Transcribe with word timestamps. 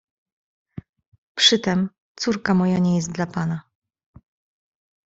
"Przytem 1.35 1.89
córka 2.15 2.53
moja 2.53 2.79
nie 2.79 2.95
jest 2.95 3.11
dla 3.11 3.25
pana." 3.25 3.61